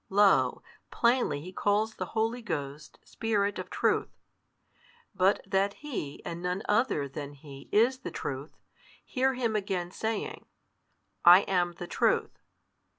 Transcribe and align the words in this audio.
Lo, 0.09 0.63
plainly 0.89 1.41
He 1.41 1.53
calls 1.53 1.93
the 1.93 2.07
Holy 2.17 2.41
Ghost 2.41 2.97
Spirit 3.05 3.59
of 3.59 3.69
Truth. 3.69 4.09
But 5.13 5.41
that 5.45 5.73
He 5.75 6.25
and 6.25 6.41
none 6.41 6.63
other 6.67 7.07
than 7.07 7.33
He 7.33 7.69
is 7.71 7.99
the 7.99 8.09
Truth, 8.09 8.57
hear 9.05 9.35
Him 9.35 9.55
again 9.55 9.91
saying, 9.91 10.47
I 11.23 11.41
am 11.41 11.73
the 11.73 11.85
Truth. 11.85 12.39